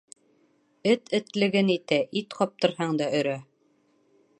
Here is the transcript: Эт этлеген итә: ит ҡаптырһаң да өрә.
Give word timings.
Эт 0.93 1.11
этлеген 1.19 1.71
итә: 1.75 2.01
ит 2.23 2.39
ҡаптырһаң 2.41 2.99
да 3.05 3.15
өрә. 3.21 3.39